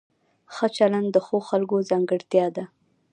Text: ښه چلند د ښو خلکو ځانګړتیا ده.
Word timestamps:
ښه 0.53 0.67
چلند 0.77 1.09
د 1.11 1.17
ښو 1.25 1.37
خلکو 1.49 1.75
ځانګړتیا 1.89 2.45
ده. 2.55 2.65